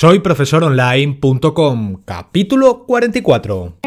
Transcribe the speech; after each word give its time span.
Soy 0.00 0.20
profesoronline.com, 0.20 2.02
capítulo 2.04 2.84
44. 2.86 3.78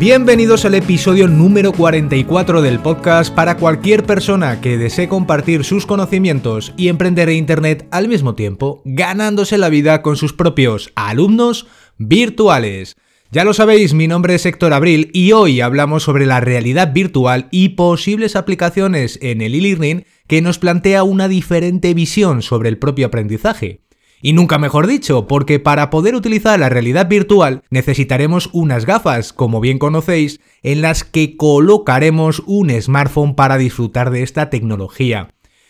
Bienvenidos 0.00 0.64
al 0.64 0.74
episodio 0.74 1.28
número 1.28 1.70
44 1.72 2.62
del 2.62 2.80
podcast 2.80 3.32
para 3.32 3.56
cualquier 3.56 4.02
persona 4.02 4.60
que 4.60 4.76
desee 4.76 5.08
compartir 5.08 5.62
sus 5.62 5.86
conocimientos 5.86 6.74
y 6.76 6.88
emprender 6.88 7.28
en 7.28 7.36
Internet 7.36 7.86
al 7.92 8.08
mismo 8.08 8.34
tiempo, 8.34 8.82
ganándose 8.84 9.56
la 9.56 9.68
vida 9.68 10.02
con 10.02 10.16
sus 10.16 10.32
propios 10.32 10.90
alumnos 10.96 11.68
virtuales. 11.96 12.96
Ya 13.36 13.44
lo 13.44 13.52
sabéis, 13.52 13.92
mi 13.92 14.08
nombre 14.08 14.34
es 14.34 14.46
Héctor 14.46 14.72
Abril 14.72 15.10
y 15.12 15.32
hoy 15.32 15.60
hablamos 15.60 16.04
sobre 16.04 16.24
la 16.24 16.40
realidad 16.40 16.94
virtual 16.94 17.48
y 17.50 17.68
posibles 17.68 18.34
aplicaciones 18.34 19.18
en 19.20 19.42
el 19.42 19.54
e-learning 19.54 20.06
que 20.26 20.40
nos 20.40 20.58
plantea 20.58 21.02
una 21.02 21.28
diferente 21.28 21.92
visión 21.92 22.40
sobre 22.40 22.70
el 22.70 22.78
propio 22.78 23.08
aprendizaje. 23.08 23.82
Y 24.22 24.32
nunca 24.32 24.56
mejor 24.56 24.86
dicho, 24.86 25.26
porque 25.26 25.60
para 25.60 25.90
poder 25.90 26.14
utilizar 26.14 26.58
la 26.58 26.70
realidad 26.70 27.10
virtual 27.10 27.62
necesitaremos 27.68 28.48
unas 28.54 28.86
gafas, 28.86 29.34
como 29.34 29.60
bien 29.60 29.78
conocéis, 29.78 30.40
en 30.62 30.80
las 30.80 31.04
que 31.04 31.36
colocaremos 31.36 32.42
un 32.46 32.70
smartphone 32.80 33.34
para 33.34 33.58
disfrutar 33.58 34.12
de 34.12 34.22
esta 34.22 34.48
tecnología. 34.48 35.28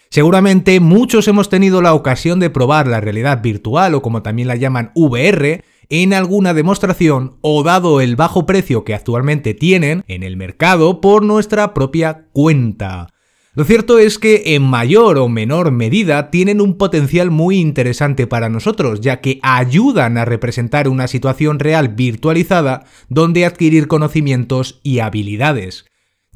Seguramente 0.09 0.79
muchos 0.79 1.27
hemos 1.27 1.49
tenido 1.49 1.83
la 1.83 1.95
ocasión 1.95 2.39
de 2.39 2.49
probar 2.49 2.87
la 2.87 3.01
realidad 3.01 3.43
virtual 3.43 3.95
o 3.95 4.03
como 4.03 4.23
también 4.23 4.47
la 4.47 4.57
llaman 4.57 4.93
VR, 4.95 5.65
en 5.89 6.13
alguna 6.13 6.55
demostración 6.55 7.37
o 7.41 7.63
dado 7.63 8.01
el 8.01 8.17
bajo 8.17 8.47
precio 8.47 8.85
que 8.85 8.95
actualmente 8.95 9.55
tienen 9.55 10.05
en 10.09 10.23
el 10.23 10.37
mercado 10.37 11.01
por 11.01 11.23
nuestra 11.23 11.75
propia 11.75 12.27
cuenta. 12.33 13.09
Lo 13.57 13.65
cierto 13.65 13.99
es 13.99 14.19
que 14.19 14.55
en 14.55 14.63
mayor 14.63 15.17
o 15.17 15.31
menor 15.31 15.71
medida 15.71 16.31
tienen 16.31 16.61
un 16.61 16.77
potencial 16.77 17.31
muy 17.31 17.57
interesante 17.57 18.27
para 18.27 18.51
nosotros, 18.51 19.01
ya 19.01 19.23
que 19.23 19.39
ayudan 19.43 20.19
a 20.19 20.27
representar 20.27 20.89
una 20.89 21.09
situación 21.09 21.59
real 21.59 21.89
virtualizada 21.89 22.85
donde 23.09 23.47
adquirir 23.47 23.89
conocimientos 23.89 24.81
y 24.83 24.99
habilidades. 24.99 25.87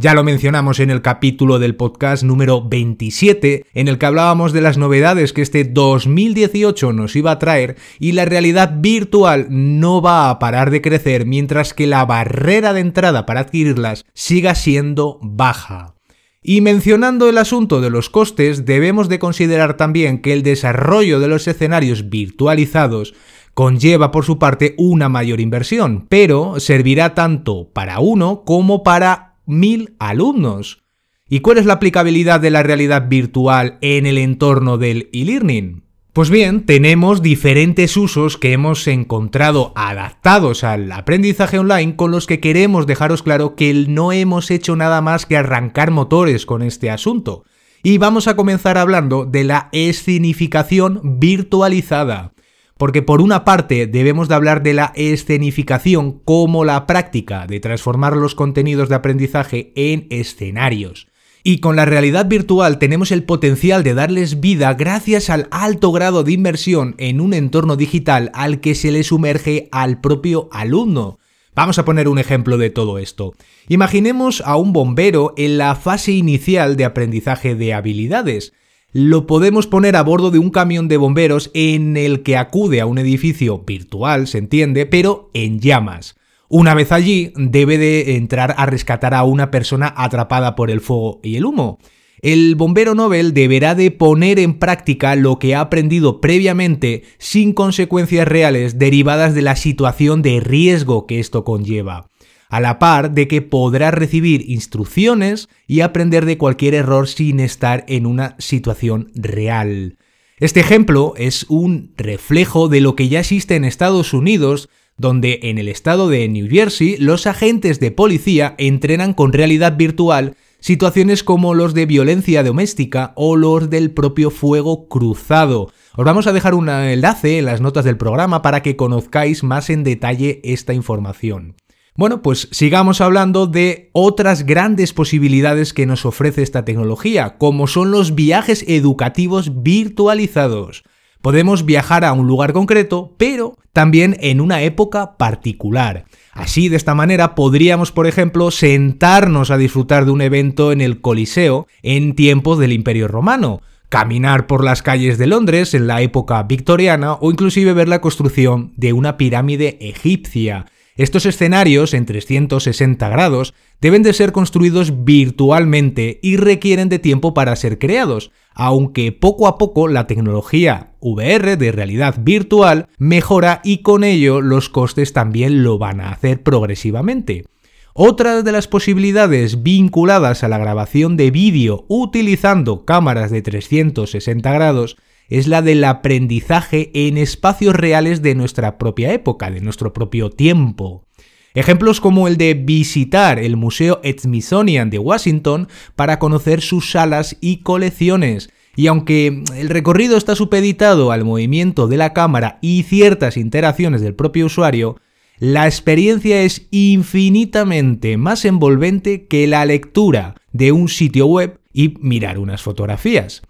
Ya 0.02 0.14
lo 0.14 0.24
mencionamos 0.24 0.80
en 0.80 0.88
el 0.88 1.02
capítulo 1.02 1.58
del 1.58 1.76
podcast 1.76 2.22
número 2.22 2.66
27, 2.66 3.66
en 3.74 3.86
el 3.86 3.98
que 3.98 4.06
hablábamos 4.06 4.54
de 4.54 4.62
las 4.62 4.78
novedades 4.78 5.34
que 5.34 5.42
este 5.42 5.64
2018 5.64 6.94
nos 6.94 7.14
iba 7.16 7.32
a 7.32 7.38
traer 7.38 7.76
y 7.98 8.12
la 8.12 8.24
realidad 8.24 8.76
virtual 8.78 9.48
no 9.50 10.00
va 10.00 10.30
a 10.30 10.38
parar 10.38 10.70
de 10.70 10.80
crecer 10.80 11.26
mientras 11.26 11.74
que 11.74 11.86
la 11.86 12.02
barrera 12.06 12.72
de 12.72 12.80
entrada 12.80 13.26
para 13.26 13.40
adquirirlas 13.40 14.06
siga 14.14 14.54
siendo 14.54 15.18
baja. 15.20 15.96
Y 16.42 16.62
mencionando 16.62 17.28
el 17.28 17.36
asunto 17.36 17.82
de 17.82 17.90
los 17.90 18.08
costes, 18.08 18.64
debemos 18.64 19.10
de 19.10 19.18
considerar 19.18 19.76
también 19.76 20.22
que 20.22 20.32
el 20.32 20.42
desarrollo 20.42 21.20
de 21.20 21.28
los 21.28 21.46
escenarios 21.46 22.08
virtualizados 22.08 23.12
conlleva 23.52 24.12
por 24.12 24.24
su 24.24 24.38
parte 24.38 24.74
una 24.78 25.10
mayor 25.10 25.40
inversión, 25.40 26.06
pero 26.08 26.58
servirá 26.58 27.12
tanto 27.12 27.68
para 27.74 28.00
uno 28.00 28.44
como 28.46 28.82
para 28.82 29.29
mil 29.50 29.96
alumnos. 29.98 30.84
¿Y 31.28 31.40
cuál 31.40 31.58
es 31.58 31.66
la 31.66 31.74
aplicabilidad 31.74 32.40
de 32.40 32.50
la 32.50 32.62
realidad 32.62 33.08
virtual 33.08 33.78
en 33.82 34.06
el 34.06 34.18
entorno 34.18 34.78
del 34.78 35.10
e-learning? 35.12 35.84
Pues 36.12 36.28
bien, 36.28 36.66
tenemos 36.66 37.22
diferentes 37.22 37.96
usos 37.96 38.36
que 38.36 38.52
hemos 38.52 38.88
encontrado 38.88 39.72
adaptados 39.76 40.64
al 40.64 40.90
aprendizaje 40.90 41.58
online 41.58 41.94
con 41.94 42.10
los 42.10 42.26
que 42.26 42.40
queremos 42.40 42.88
dejaros 42.88 43.22
claro 43.22 43.54
que 43.54 43.72
no 43.88 44.10
hemos 44.10 44.50
hecho 44.50 44.74
nada 44.74 45.00
más 45.02 45.24
que 45.24 45.36
arrancar 45.36 45.92
motores 45.92 46.46
con 46.46 46.62
este 46.62 46.90
asunto. 46.90 47.44
Y 47.84 47.98
vamos 47.98 48.26
a 48.26 48.34
comenzar 48.34 48.76
hablando 48.76 49.24
de 49.24 49.44
la 49.44 49.68
escenificación 49.72 51.20
virtualizada 51.20 52.32
porque 52.80 53.02
por 53.02 53.20
una 53.20 53.44
parte 53.44 53.86
debemos 53.86 54.26
de 54.26 54.36
hablar 54.36 54.62
de 54.62 54.72
la 54.72 54.94
escenificación 54.94 56.18
como 56.24 56.64
la 56.64 56.86
práctica 56.86 57.46
de 57.46 57.60
transformar 57.60 58.16
los 58.16 58.34
contenidos 58.34 58.88
de 58.88 58.94
aprendizaje 58.94 59.70
en 59.76 60.06
escenarios. 60.08 61.08
Y 61.44 61.58
con 61.58 61.76
la 61.76 61.84
realidad 61.84 62.26
virtual 62.26 62.78
tenemos 62.78 63.12
el 63.12 63.24
potencial 63.24 63.82
de 63.82 63.92
darles 63.92 64.40
vida 64.40 64.72
gracias 64.72 65.28
al 65.28 65.46
alto 65.50 65.92
grado 65.92 66.24
de 66.24 66.32
inmersión 66.32 66.94
en 66.96 67.20
un 67.20 67.34
entorno 67.34 67.76
digital 67.76 68.30
al 68.32 68.60
que 68.60 68.74
se 68.74 68.90
le 68.92 69.04
sumerge 69.04 69.68
al 69.72 70.00
propio 70.00 70.48
alumno. 70.50 71.18
Vamos 71.54 71.78
a 71.78 71.84
poner 71.84 72.08
un 72.08 72.18
ejemplo 72.18 72.56
de 72.56 72.70
todo 72.70 72.96
esto. 72.96 73.34
Imaginemos 73.68 74.42
a 74.46 74.56
un 74.56 74.72
bombero 74.72 75.34
en 75.36 75.58
la 75.58 75.74
fase 75.74 76.12
inicial 76.12 76.76
de 76.76 76.86
aprendizaje 76.86 77.54
de 77.54 77.74
habilidades 77.74 78.54
lo 78.92 79.26
podemos 79.26 79.66
poner 79.66 79.94
a 79.96 80.02
bordo 80.02 80.30
de 80.30 80.38
un 80.38 80.50
camión 80.50 80.88
de 80.88 80.96
bomberos 80.96 81.50
en 81.54 81.96
el 81.96 82.22
que 82.22 82.36
acude 82.36 82.80
a 82.80 82.86
un 82.86 82.98
edificio 82.98 83.58
virtual, 83.58 84.26
se 84.26 84.38
entiende, 84.38 84.86
pero 84.86 85.30
en 85.32 85.60
llamas. 85.60 86.16
Una 86.48 86.74
vez 86.74 86.90
allí, 86.90 87.32
debe 87.36 87.78
de 87.78 88.16
entrar 88.16 88.54
a 88.58 88.66
rescatar 88.66 89.14
a 89.14 89.22
una 89.22 89.52
persona 89.52 89.94
atrapada 89.96 90.56
por 90.56 90.70
el 90.70 90.80
fuego 90.80 91.20
y 91.22 91.36
el 91.36 91.44
humo. 91.44 91.78
El 92.22 92.56
bombero 92.56 92.94
Nobel 92.94 93.32
deberá 93.32 93.74
de 93.74 93.92
poner 93.92 94.38
en 94.40 94.58
práctica 94.58 95.14
lo 95.14 95.38
que 95.38 95.54
ha 95.54 95.60
aprendido 95.60 96.20
previamente 96.20 97.04
sin 97.18 97.52
consecuencias 97.52 98.26
reales 98.26 98.78
derivadas 98.78 99.34
de 99.34 99.42
la 99.42 99.56
situación 99.56 100.20
de 100.20 100.40
riesgo 100.40 101.06
que 101.06 101.20
esto 101.20 101.44
conlleva 101.44 102.10
a 102.50 102.60
la 102.60 102.78
par 102.78 103.12
de 103.12 103.28
que 103.28 103.40
podrá 103.40 103.90
recibir 103.90 104.50
instrucciones 104.50 105.48
y 105.66 105.80
aprender 105.80 106.26
de 106.26 106.36
cualquier 106.36 106.74
error 106.74 107.08
sin 107.08 107.40
estar 107.40 107.84
en 107.88 108.04
una 108.04 108.36
situación 108.38 109.10
real. 109.14 109.96
Este 110.38 110.60
ejemplo 110.60 111.14
es 111.16 111.46
un 111.48 111.92
reflejo 111.96 112.68
de 112.68 112.80
lo 112.80 112.96
que 112.96 113.08
ya 113.08 113.20
existe 113.20 113.54
en 113.56 113.64
Estados 113.64 114.12
Unidos, 114.12 114.68
donde 114.96 115.40
en 115.44 115.58
el 115.58 115.68
estado 115.68 116.08
de 116.08 116.28
New 116.28 116.48
Jersey 116.50 116.96
los 116.96 117.26
agentes 117.26 117.78
de 117.78 117.90
policía 117.90 118.54
entrenan 118.58 119.14
con 119.14 119.32
realidad 119.32 119.76
virtual 119.76 120.36
situaciones 120.60 121.22
como 121.24 121.54
los 121.54 121.72
de 121.72 121.86
violencia 121.86 122.42
doméstica 122.42 123.12
o 123.16 123.36
los 123.36 123.70
del 123.70 123.92
propio 123.92 124.30
fuego 124.30 124.88
cruzado. 124.88 125.72
Os 125.96 126.04
vamos 126.04 126.26
a 126.26 126.32
dejar 126.32 126.54
un 126.54 126.68
enlace 126.68 127.38
en 127.38 127.46
las 127.46 127.60
notas 127.60 127.84
del 127.84 127.96
programa 127.96 128.42
para 128.42 128.62
que 128.62 128.76
conozcáis 128.76 129.42
más 129.42 129.70
en 129.70 129.84
detalle 129.84 130.40
esta 130.44 130.74
información. 130.74 131.54
Bueno, 132.00 132.22
pues 132.22 132.48
sigamos 132.50 133.02
hablando 133.02 133.46
de 133.46 133.90
otras 133.92 134.46
grandes 134.46 134.94
posibilidades 134.94 135.74
que 135.74 135.84
nos 135.84 136.06
ofrece 136.06 136.42
esta 136.42 136.64
tecnología, 136.64 137.36
como 137.36 137.66
son 137.66 137.90
los 137.90 138.14
viajes 138.14 138.64
educativos 138.66 139.62
virtualizados. 139.62 140.82
Podemos 141.20 141.66
viajar 141.66 142.06
a 142.06 142.14
un 142.14 142.26
lugar 142.26 142.54
concreto, 142.54 143.14
pero 143.18 143.58
también 143.74 144.16
en 144.20 144.40
una 144.40 144.62
época 144.62 145.18
particular. 145.18 146.06
Así, 146.32 146.70
de 146.70 146.76
esta 146.76 146.94
manera, 146.94 147.34
podríamos, 147.34 147.92
por 147.92 148.06
ejemplo, 148.06 148.50
sentarnos 148.50 149.50
a 149.50 149.58
disfrutar 149.58 150.06
de 150.06 150.12
un 150.12 150.22
evento 150.22 150.72
en 150.72 150.80
el 150.80 151.02
Coliseo 151.02 151.66
en 151.82 152.14
tiempos 152.14 152.58
del 152.58 152.72
Imperio 152.72 153.08
Romano, 153.08 153.60
caminar 153.90 154.46
por 154.46 154.64
las 154.64 154.80
calles 154.82 155.18
de 155.18 155.26
Londres 155.26 155.74
en 155.74 155.86
la 155.86 156.00
época 156.00 156.42
victoriana 156.44 157.12
o 157.20 157.30
inclusive 157.30 157.74
ver 157.74 157.88
la 157.90 158.00
construcción 158.00 158.72
de 158.78 158.94
una 158.94 159.18
pirámide 159.18 159.76
egipcia. 159.82 160.64
Estos 161.00 161.24
escenarios 161.24 161.94
en 161.94 162.04
360 162.04 163.08
grados 163.08 163.54
deben 163.80 164.02
de 164.02 164.12
ser 164.12 164.32
construidos 164.32 165.02
virtualmente 165.06 166.20
y 166.22 166.36
requieren 166.36 166.90
de 166.90 166.98
tiempo 166.98 167.32
para 167.32 167.56
ser 167.56 167.78
creados, 167.78 168.32
aunque 168.52 169.10
poco 169.10 169.48
a 169.48 169.56
poco 169.56 169.88
la 169.88 170.06
tecnología 170.06 170.92
VR 171.00 171.56
de 171.56 171.72
realidad 171.72 172.16
virtual 172.20 172.86
mejora 172.98 173.62
y 173.64 173.78
con 173.78 174.04
ello 174.04 174.42
los 174.42 174.68
costes 174.68 175.14
también 175.14 175.64
lo 175.64 175.78
van 175.78 176.02
a 176.02 176.12
hacer 176.12 176.42
progresivamente. 176.42 177.46
Otra 177.94 178.42
de 178.42 178.52
las 178.52 178.68
posibilidades 178.68 179.62
vinculadas 179.62 180.44
a 180.44 180.48
la 180.48 180.58
grabación 180.58 181.16
de 181.16 181.30
vídeo 181.30 181.86
utilizando 181.88 182.84
cámaras 182.84 183.30
de 183.30 183.40
360 183.40 184.52
grados 184.52 184.98
es 185.30 185.46
la 185.46 185.62
del 185.62 185.82
aprendizaje 185.84 186.90
en 186.92 187.16
espacios 187.16 187.74
reales 187.74 188.20
de 188.20 188.34
nuestra 188.34 188.76
propia 188.76 189.12
época, 189.12 189.50
de 189.50 189.60
nuestro 189.60 189.92
propio 189.92 190.28
tiempo. 190.28 191.06
Ejemplos 191.54 192.00
como 192.00 192.28
el 192.28 192.36
de 192.36 192.54
visitar 192.54 193.38
el 193.38 193.56
Museo 193.56 194.00
Smithsonian 194.04 194.90
de 194.90 194.98
Washington 194.98 195.68
para 195.96 196.18
conocer 196.18 196.60
sus 196.60 196.90
salas 196.90 197.36
y 197.40 197.58
colecciones. 197.58 198.50
Y 198.76 198.86
aunque 198.86 199.42
el 199.56 199.68
recorrido 199.68 200.16
está 200.16 200.36
supeditado 200.36 201.10
al 201.10 201.24
movimiento 201.24 201.88
de 201.88 201.96
la 201.96 202.12
cámara 202.12 202.58
y 202.60 202.84
ciertas 202.84 203.36
interacciones 203.36 204.00
del 204.00 204.14
propio 204.14 204.46
usuario, 204.46 204.96
la 205.38 205.66
experiencia 205.66 206.42
es 206.42 206.66
infinitamente 206.70 208.16
más 208.16 208.44
envolvente 208.44 209.26
que 209.26 209.46
la 209.46 209.64
lectura 209.64 210.36
de 210.52 210.70
un 210.70 210.88
sitio 210.88 211.26
web 211.26 211.58
y 211.72 211.94
mirar 212.00 212.38
unas 212.38 212.62
fotografías. 212.62 213.42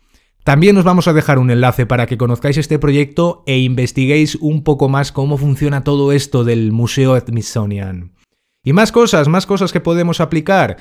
También 0.45 0.77
os 0.79 0.85
vamos 0.85 1.07
a 1.07 1.13
dejar 1.13 1.39
un 1.39 1.51
enlace 1.51 1.85
para 1.87 2.07
que 2.07 2.17
conozcáis 2.17 2.57
este 2.57 2.79
proyecto 2.79 3.43
e 3.47 3.59
investiguéis 3.59 4.37
un 4.37 4.65
poco 4.65 4.89
más 4.89 5.13
cómo 5.13 5.37
funciona 5.37 5.85
todo 5.85 6.13
esto 6.13 6.45
del 6.45 6.73
Museo 6.73 7.19
Smithsonian. 7.19 8.13
Y 8.65 8.73
más 8.73 8.91
cosas, 8.93 9.29
más 9.29 9.47
cosas 9.47 9.73
que 9.73 9.81
podemos 9.81 10.21
aplicar. 10.21 10.79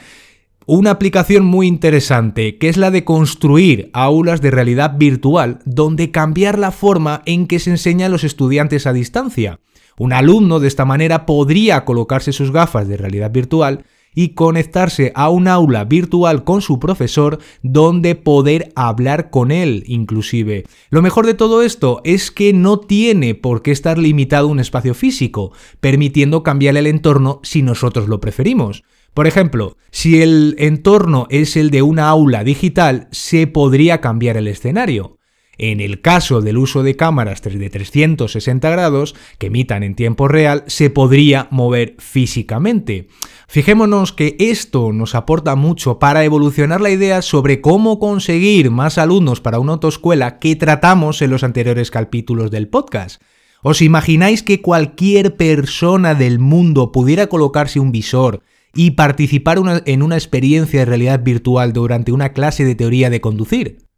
una 0.66 0.92
aplicación 0.92 1.46
muy 1.46 1.66
interesante, 1.66 2.60
que 2.60 2.70
es 2.70 2.78
la 2.78 2.92
de 2.92 3.04
construir 3.04 3.90
aulas 3.92 4.40
de 4.40 4.52
realidad 4.52 4.98
virtual, 4.98 5.60
donde 5.66 6.12
cambiar 6.12 6.60
la 6.60 6.70
forma 6.70 7.24
en 7.26 7.48
que 7.48 7.58
se 7.58 7.72
enseña 7.72 8.06
a 8.06 8.10
los 8.10 8.24
estudiantes 8.24 8.86
a 8.86 8.94
distancia. 8.94 9.60
Un 9.98 10.14
alumno 10.14 10.60
de 10.60 10.68
esta 10.68 10.86
manera 10.86 11.26
podría 11.26 11.86
colocarse 11.86 12.34
sus 12.34 12.52
gafas 12.52 12.88
de 12.88 12.98
realidad 12.98 13.32
virtual 13.32 13.84
y 14.19 14.33
conectarse 14.33 15.13
a 15.16 15.30
un 15.30 15.48
aula 15.48 15.86
virtual 15.86 16.44
con 16.44 16.62
su 16.62 16.77
profesor 16.77 17.39
donde 17.63 18.16
poder 18.16 18.74
hablar 18.75 19.30
con 19.30 19.50
él 19.50 19.86
inclusive. 19.88 20.66
Lo 20.89 21.01
mejor 21.01 21.25
de 21.25 21.36
todo 21.36 21.62
esto 21.62 22.01
es 22.04 22.30
que 22.30 22.51
no 22.51 22.81
tiene 22.81 23.33
por 23.33 23.62
qué 23.62 23.71
estar 23.71 23.98
limitado 23.98 24.50
un 24.50 24.60
espacio 24.60 24.94
físico, 24.94 25.54
permitiendo 25.80 26.44
cambiar 26.44 26.75
el 26.75 26.88
entorno 26.88 27.39
si 27.44 27.62
nosotros 27.62 28.10
lo 28.10 28.19
preferimos. 28.19 28.83
Por 29.13 29.25
ejemplo, 29.25 29.77
si 29.89 30.22
el 30.22 30.57
entorno 30.60 31.25
es 31.30 31.56
el 31.56 31.69
de 31.69 31.81
una 31.81 32.10
aula 32.10 32.44
digital, 32.44 33.07
se 33.12 33.48
podría 33.48 34.01
cambiar 34.01 34.36
el 34.36 34.50
escenario. 34.50 35.19
En 35.62 35.82
el 35.82 36.00
caso 36.00 36.40
del 36.40 36.58
uso 36.58 36.84
de 36.84 36.96
cámaras 36.96 37.42
de 37.42 37.70
360 37.70 38.70
grados 38.70 39.14
que 39.38 39.48
emitan 39.48 39.84
en 39.84 39.94
tiempo 39.94 40.30
real, 40.30 40.64
se 40.68 40.90
podría 40.90 41.50
mover 41.52 41.96
físicamente. 42.00 43.10
Fijémonos 43.50 44.14
que 44.14 44.38
esto 44.40 44.94
nos 44.94 45.16
aporta 45.16 45.58
mucho 45.58 46.00
para 46.00 46.24
evolucionar 46.24 46.80
la 46.80 46.92
idea 46.92 47.22
sobre 47.22 47.60
cómo 47.60 48.00
conseguir 48.00 48.72
más 48.72 48.98
alumnos 48.98 49.42
para 49.42 49.60
una 49.60 49.74
autoescuela 49.74 50.40
que 50.40 50.56
tratamos 50.56 51.22
en 51.22 51.30
los 51.30 51.44
anteriores 51.44 51.92
capítulos 51.92 52.52
del 52.52 52.70
podcast. 52.70 53.22
¿Os 53.62 53.82
imagináis 53.82 54.44
que 54.44 54.62
cualquier 54.62 55.36
persona 55.36 56.16
del 56.16 56.40
mundo 56.40 56.94
pudiera 56.94 57.28
colocarse 57.28 57.82
un 57.82 57.92
visor 57.92 58.44
y 58.74 58.92
participar 58.92 59.60
en 59.86 60.04
una 60.04 60.16
experiencia 60.16 60.80
de 60.80 60.86
realidad 60.86 61.22
virtual 61.22 61.74
durante 61.74 62.14
una 62.14 62.32
clase 62.32 62.64
de 62.64 62.76
teoría 62.76 63.10
de 63.10 63.20
conducir? 63.20 63.88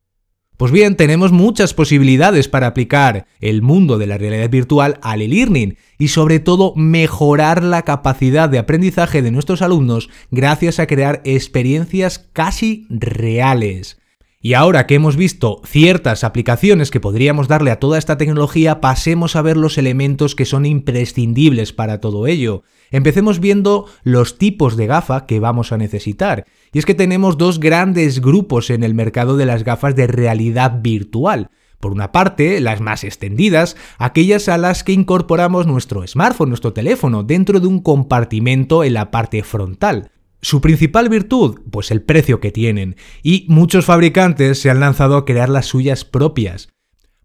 Pues 0.62 0.72
bien, 0.72 0.96
tenemos 0.96 1.32
muchas 1.32 1.74
posibilidades 1.74 2.48
para 2.48 2.68
aplicar 2.68 3.26
el 3.40 3.64
mundo 3.64 3.98
de 3.98 4.06
la 4.06 4.20
realidad 4.20 4.48
virtual 4.48 5.00
al 5.02 5.24
e-learning 5.24 5.76
y 5.98 6.10
sobre 6.10 6.40
todo 6.40 6.76
mejorar 6.76 7.64
la 7.64 7.82
capacidad 7.82 8.48
de 8.48 8.60
aprendizaje 8.60 9.24
de 9.24 9.32
nuestros 9.32 9.64
alumnos 9.64 10.12
gracias 10.30 10.80
a 10.80 10.86
crear 10.86 11.24
experiencias 11.26 12.20
casi 12.32 12.86
reales. 12.92 14.01
Y 14.44 14.56
ahora 14.56 14.88
que 14.88 14.96
hemos 14.96 15.18
visto 15.18 15.62
ciertas 15.64 16.24
aplicaciones 16.24 16.90
que 16.90 17.00
podríamos 17.00 17.48
darle 17.48 17.70
a 17.70 17.80
toda 17.80 18.00
esta 18.00 18.18
tecnología, 18.18 18.82
pasemos 18.82 19.36
a 19.36 19.44
ver 19.44 19.56
los 19.56 19.78
elementos 19.78 20.34
que 20.34 20.46
son 20.46 20.66
imprescindibles 20.66 21.74
para 21.74 22.00
todo 22.00 22.26
ello. 22.26 22.64
Empecemos 22.90 23.40
viendo 23.40 23.86
los 24.04 24.40
tipos 24.40 24.78
de 24.78 24.88
gafa 24.88 25.28
que 25.28 25.40
vamos 25.40 25.72
a 25.72 25.78
necesitar. 25.78 26.46
Y 26.74 26.80
es 26.80 26.88
que 26.88 26.96
tenemos 26.96 27.38
dos 27.38 27.60
grandes 27.60 28.20
grupos 28.20 28.72
en 28.72 28.84
el 28.84 28.96
mercado 28.96 29.38
de 29.38 29.46
las 29.46 29.64
gafas 29.64 29.96
de 29.96 30.08
realidad 30.08 30.80
virtual. 30.82 31.52
Por 31.80 31.92
una 31.92 32.12
parte, 32.12 32.60
las 32.62 32.82
más 32.82 33.04
extendidas, 33.04 33.78
aquellas 34.00 34.50
a 34.50 34.58
las 34.58 34.84
que 34.84 34.94
incorporamos 34.94 35.68
nuestro 35.68 36.06
smartphone, 36.08 36.50
nuestro 36.50 36.74
teléfono, 36.74 37.22
dentro 37.22 37.60
de 37.60 37.68
un 37.68 37.80
compartimento 37.80 38.84
en 38.84 38.96
la 38.96 39.12
parte 39.12 39.44
frontal. 39.44 40.10
Su 40.42 40.60
principal 40.60 41.08
virtud, 41.08 41.62
pues 41.70 41.92
el 41.92 42.02
precio 42.02 42.40
que 42.40 42.52
tienen, 42.52 42.96
y 43.22 43.46
muchos 43.48 43.86
fabricantes 43.86 44.60
se 44.60 44.70
han 44.70 44.80
lanzado 44.80 45.16
a 45.18 45.26
crear 45.26 45.50
las 45.50 45.68
suyas 45.68 46.04
propias. 46.04 46.70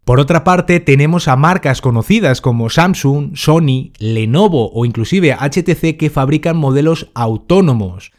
Por 0.05 0.19
otra 0.19 0.43
parte, 0.43 0.79
tenemos 0.79 1.27
a 1.27 1.35
marcas 1.35 1.81
conocidas 1.81 2.39
como 2.39 2.69
Samsung, 2.69 3.35
Sony, 3.35 3.91
Lenovo 3.97 4.71
o 4.71 4.85
inclusive 4.85 5.33
HTC 5.33 5.97
que 5.97 6.09
fabrican 6.09 6.55
modelos 6.55 7.11
autónomos. 7.13 8.11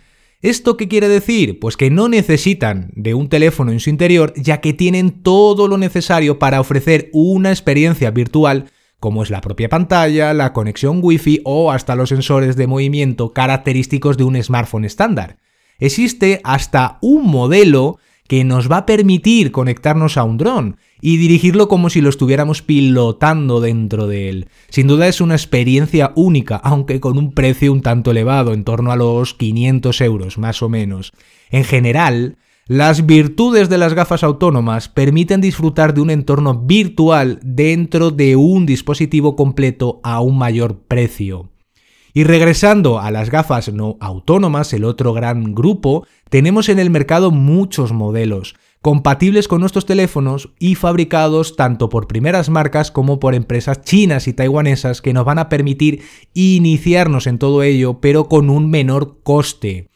¿Esto 0.42 0.76
qué 0.76 0.86
quiere 0.86 1.08
decir? 1.08 1.58
Pues 1.60 1.76
que 1.76 1.90
no 1.90 2.08
necesitan 2.08 2.90
de 2.94 3.14
un 3.14 3.28
teléfono 3.28 3.72
en 3.72 3.80
su 3.80 3.90
interior 3.90 4.34
ya 4.36 4.60
que 4.60 4.72
tienen 4.72 5.22
todo 5.22 5.66
lo 5.66 5.78
necesario 5.78 6.38
para 6.38 6.60
ofrecer 6.60 7.08
una 7.12 7.50
experiencia 7.50 8.10
virtual 8.10 8.66
como 9.00 9.22
es 9.22 9.30
la 9.30 9.40
propia 9.40 9.68
pantalla, 9.68 10.34
la 10.34 10.52
conexión 10.52 11.00
Wi-Fi 11.02 11.42
o 11.44 11.70
hasta 11.70 11.94
los 11.94 12.08
sensores 12.08 12.56
de 12.56 12.66
movimiento 12.66 13.32
característicos 13.32 14.16
de 14.16 14.24
un 14.24 14.42
smartphone 14.42 14.84
estándar. 14.84 15.38
Existe 15.78 16.40
hasta 16.44 16.98
un 17.00 17.26
modelo 17.26 17.98
que 18.26 18.44
nos 18.44 18.70
va 18.70 18.78
a 18.78 18.86
permitir 18.86 19.52
conectarnos 19.52 20.16
a 20.16 20.24
un 20.24 20.36
dron 20.36 20.76
y 21.00 21.16
dirigirlo 21.16 21.68
como 21.68 21.88
si 21.88 22.00
lo 22.00 22.10
estuviéramos 22.10 22.60
pilotando 22.62 23.60
dentro 23.60 24.06
de 24.06 24.28
él. 24.28 24.48
Sin 24.68 24.86
duda 24.86 25.08
es 25.08 25.20
una 25.20 25.34
experiencia 25.34 26.12
única, 26.14 26.56
aunque 26.56 27.00
con 27.00 27.16
un 27.16 27.32
precio 27.32 27.72
un 27.72 27.80
tanto 27.80 28.10
elevado, 28.10 28.52
en 28.52 28.64
torno 28.64 28.92
a 28.92 28.96
los 28.96 29.34
500 29.34 30.00
euros 30.02 30.38
más 30.38 30.62
o 30.62 30.68
menos. 30.68 31.12
En 31.50 31.64
general, 31.64 32.36
las 32.68 33.06
virtudes 33.06 33.70
de 33.70 33.78
las 33.78 33.94
gafas 33.94 34.22
autónomas 34.22 34.90
permiten 34.90 35.40
disfrutar 35.40 35.94
de 35.94 36.02
un 36.02 36.10
entorno 36.10 36.54
virtual 36.54 37.40
dentro 37.42 38.10
de 38.10 38.36
un 38.36 38.66
dispositivo 38.66 39.36
completo 39.36 40.00
a 40.02 40.20
un 40.20 40.36
mayor 40.36 40.78
precio. 40.86 41.48
Y 42.12 42.24
regresando 42.24 42.98
a 42.98 43.10
las 43.10 43.30
gafas 43.30 43.72
no 43.72 43.96
autónomas, 44.00 44.74
el 44.74 44.84
otro 44.84 45.14
gran 45.14 45.54
grupo, 45.54 46.06
tenemos 46.28 46.68
en 46.68 46.78
el 46.78 46.90
mercado 46.90 47.30
muchos 47.30 47.92
modelos, 47.92 48.54
compatibles 48.82 49.48
con 49.48 49.60
nuestros 49.60 49.86
teléfonos 49.86 50.50
y 50.58 50.74
fabricados 50.74 51.56
tanto 51.56 51.88
por 51.88 52.06
primeras 52.06 52.50
marcas 52.50 52.90
como 52.90 53.18
por 53.18 53.34
empresas 53.34 53.80
chinas 53.80 54.28
y 54.28 54.34
taiwanesas 54.34 55.00
que 55.00 55.14
nos 55.14 55.24
van 55.24 55.38
a 55.38 55.48
permitir 55.48 56.02
iniciarnos 56.34 57.26
en 57.28 57.38
todo 57.38 57.62
ello, 57.62 58.02
pero 58.02 58.28
con 58.28 58.50
un 58.50 58.68
menor 58.68 59.22
coste 59.22 59.88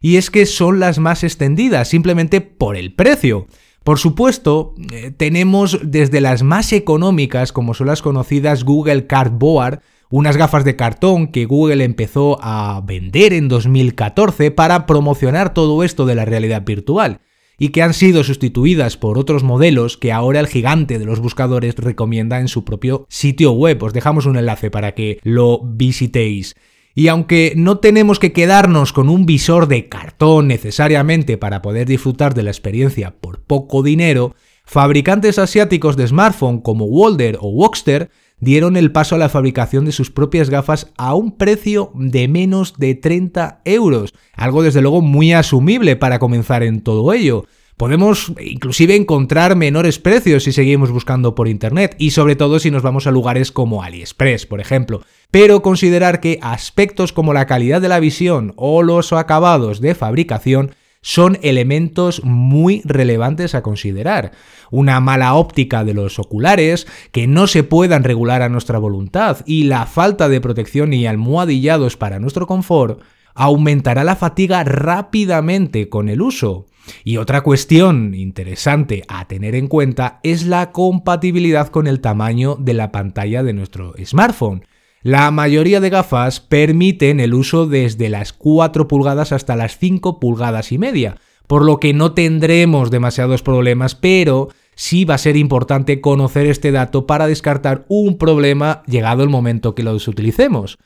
y 0.00 0.16
es 0.16 0.30
que 0.30 0.46
son 0.46 0.80
las 0.80 0.98
más 0.98 1.24
extendidas, 1.24 1.88
simplemente 1.88 2.40
por 2.40 2.76
el 2.76 2.94
precio. 2.94 3.46
Por 3.84 3.98
supuesto, 3.98 4.74
eh, 4.92 5.12
tenemos 5.16 5.78
desde 5.82 6.20
las 6.20 6.42
más 6.42 6.72
económicas, 6.72 7.52
como 7.52 7.74
son 7.74 7.86
las 7.86 8.02
conocidas 8.02 8.64
Google 8.64 9.06
Cardboard, 9.06 9.80
unas 10.10 10.36
gafas 10.36 10.64
de 10.64 10.76
cartón 10.76 11.28
que 11.28 11.44
Google 11.44 11.84
empezó 11.84 12.38
a 12.42 12.82
vender 12.84 13.32
en 13.32 13.48
2014 13.48 14.50
para 14.50 14.86
promocionar 14.86 15.54
todo 15.54 15.82
esto 15.84 16.06
de 16.06 16.14
la 16.14 16.24
realidad 16.24 16.64
virtual, 16.64 17.20
y 17.58 17.70
que 17.70 17.82
han 17.82 17.92
sido 17.92 18.24
sustituidas 18.24 18.96
por 18.96 19.18
otros 19.18 19.42
modelos 19.42 19.96
que 19.96 20.12
ahora 20.12 20.40
el 20.40 20.46
gigante 20.46 20.98
de 20.98 21.04
los 21.04 21.20
buscadores 21.20 21.74
recomienda 21.76 22.40
en 22.40 22.48
su 22.48 22.64
propio 22.64 23.06
sitio 23.08 23.52
web. 23.52 23.82
Os 23.82 23.92
dejamos 23.92 24.26
un 24.26 24.36
enlace 24.36 24.70
para 24.70 24.92
que 24.92 25.18
lo 25.24 25.60
visitéis. 25.64 26.56
Y 26.98 27.06
aunque 27.06 27.52
no 27.54 27.78
tenemos 27.78 28.18
que 28.18 28.32
quedarnos 28.32 28.92
con 28.92 29.08
un 29.08 29.24
visor 29.24 29.68
de 29.68 29.88
cartón 29.88 30.48
necesariamente 30.48 31.38
para 31.38 31.62
poder 31.62 31.86
disfrutar 31.86 32.34
de 32.34 32.42
la 32.42 32.50
experiencia 32.50 33.14
por 33.20 33.40
poco 33.40 33.84
dinero, 33.84 34.34
fabricantes 34.64 35.38
asiáticos 35.38 35.96
de 35.96 36.08
smartphone 36.08 36.60
como 36.60 36.86
Walder 36.86 37.38
o 37.40 37.50
Woxter 37.50 38.10
dieron 38.40 38.76
el 38.76 38.90
paso 38.90 39.14
a 39.14 39.18
la 39.18 39.28
fabricación 39.28 39.84
de 39.84 39.92
sus 39.92 40.10
propias 40.10 40.50
gafas 40.50 40.92
a 40.96 41.14
un 41.14 41.36
precio 41.36 41.92
de 41.94 42.26
menos 42.26 42.76
de 42.78 42.96
30 42.96 43.60
euros, 43.64 44.12
algo 44.32 44.64
desde 44.64 44.82
luego 44.82 45.00
muy 45.00 45.32
asumible 45.32 45.94
para 45.94 46.18
comenzar 46.18 46.64
en 46.64 46.80
todo 46.80 47.12
ello. 47.12 47.46
Podemos 47.78 48.32
inclusive 48.40 48.96
encontrar 48.96 49.54
menores 49.54 50.00
precios 50.00 50.42
si 50.42 50.50
seguimos 50.50 50.90
buscando 50.90 51.36
por 51.36 51.46
internet 51.46 51.94
y 51.96 52.10
sobre 52.10 52.34
todo 52.34 52.58
si 52.58 52.72
nos 52.72 52.82
vamos 52.82 53.06
a 53.06 53.12
lugares 53.12 53.52
como 53.52 53.84
AliExpress, 53.84 54.46
por 54.46 54.60
ejemplo. 54.60 55.02
Pero 55.30 55.62
considerar 55.62 56.18
que 56.18 56.40
aspectos 56.42 57.12
como 57.12 57.32
la 57.32 57.46
calidad 57.46 57.80
de 57.80 57.88
la 57.88 58.00
visión 58.00 58.52
o 58.56 58.82
los 58.82 59.12
acabados 59.12 59.80
de 59.80 59.94
fabricación 59.94 60.72
son 61.02 61.38
elementos 61.42 62.24
muy 62.24 62.82
relevantes 62.84 63.54
a 63.54 63.62
considerar. 63.62 64.32
Una 64.72 64.98
mala 64.98 65.34
óptica 65.34 65.84
de 65.84 65.94
los 65.94 66.18
oculares, 66.18 66.88
que 67.12 67.28
no 67.28 67.46
se 67.46 67.62
puedan 67.62 68.02
regular 68.02 68.42
a 68.42 68.48
nuestra 68.48 68.80
voluntad 68.80 69.38
y 69.46 69.64
la 69.64 69.86
falta 69.86 70.28
de 70.28 70.40
protección 70.40 70.92
y 70.92 71.06
almohadillados 71.06 71.96
para 71.96 72.18
nuestro 72.18 72.48
confort 72.48 73.00
aumentará 73.36 74.02
la 74.02 74.16
fatiga 74.16 74.64
rápidamente 74.64 75.88
con 75.88 76.08
el 76.08 76.22
uso. 76.22 76.66
Y 77.04 77.16
otra 77.16 77.42
cuestión 77.42 78.14
interesante 78.14 79.04
a 79.08 79.26
tener 79.26 79.54
en 79.54 79.68
cuenta 79.68 80.20
es 80.22 80.46
la 80.46 80.72
compatibilidad 80.72 81.68
con 81.68 81.86
el 81.86 82.00
tamaño 82.00 82.56
de 82.56 82.74
la 82.74 82.92
pantalla 82.92 83.42
de 83.42 83.52
nuestro 83.52 83.94
smartphone. 84.04 84.64
La 85.02 85.30
mayoría 85.30 85.80
de 85.80 85.90
gafas 85.90 86.40
permiten 86.40 87.20
el 87.20 87.32
uso 87.32 87.66
desde 87.66 88.08
las 88.08 88.32
4 88.32 88.88
pulgadas 88.88 89.32
hasta 89.32 89.54
las 89.54 89.78
5 89.78 90.18
pulgadas 90.18 90.72
y 90.72 90.78
media, 90.78 91.16
por 91.46 91.64
lo 91.64 91.78
que 91.78 91.94
no 91.94 92.12
tendremos 92.12 92.90
demasiados 92.90 93.42
problemas, 93.42 93.94
pero 93.94 94.48
sí 94.74 95.04
va 95.04 95.14
a 95.14 95.18
ser 95.18 95.36
importante 95.36 96.00
conocer 96.00 96.46
este 96.46 96.72
dato 96.72 97.06
para 97.06 97.26
descartar 97.26 97.84
un 97.88 98.18
problema 98.18 98.82
llegado 98.86 99.22
el 99.22 99.28
momento 99.28 99.74
que 99.74 99.82
los 99.82 100.06
utilicemos. 100.08 100.78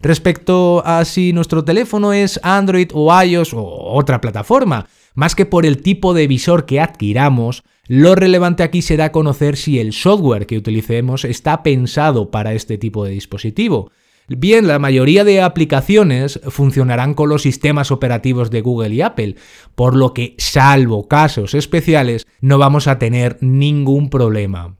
Respecto 0.00 0.82
a 0.86 1.04
si 1.04 1.32
nuestro 1.32 1.62
teléfono 1.64 2.12
es 2.12 2.40
Android 2.42 2.90
o 2.92 3.22
iOS 3.22 3.54
o 3.54 3.62
otra 3.62 4.20
plataforma, 4.20 4.86
más 5.14 5.34
que 5.34 5.46
por 5.46 5.66
el 5.66 5.82
tipo 5.82 6.14
de 6.14 6.26
visor 6.26 6.66
que 6.66 6.80
adquiramos, 6.80 7.62
lo 7.86 8.14
relevante 8.14 8.62
aquí 8.62 8.82
será 8.82 9.12
conocer 9.12 9.56
si 9.56 9.78
el 9.78 9.92
software 9.92 10.46
que 10.46 10.56
utilicemos 10.56 11.24
está 11.24 11.62
pensado 11.62 12.30
para 12.30 12.54
este 12.54 12.78
tipo 12.78 13.04
de 13.04 13.12
dispositivo. 13.12 13.90
Bien, 14.28 14.68
la 14.68 14.78
mayoría 14.78 15.24
de 15.24 15.42
aplicaciones 15.42 16.38
funcionarán 16.48 17.14
con 17.14 17.28
los 17.28 17.42
sistemas 17.42 17.90
operativos 17.90 18.50
de 18.52 18.60
Google 18.60 18.94
y 18.94 19.00
Apple, 19.00 19.34
por 19.74 19.96
lo 19.96 20.14
que, 20.14 20.36
salvo 20.38 21.08
casos 21.08 21.54
especiales, 21.54 22.28
no 22.40 22.56
vamos 22.56 22.86
a 22.86 23.00
tener 23.00 23.38
ningún 23.40 24.08
problema. 24.08 24.79